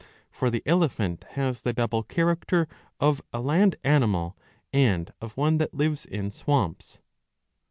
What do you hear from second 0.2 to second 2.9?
For the elephant has the double character